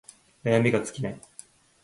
[0.43, 1.21] 悩みが尽きない